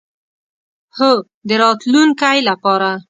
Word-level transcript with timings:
هو، 0.97 1.11
د 1.47 1.49
راتلونکی 1.63 2.37
لپاره 2.49 2.89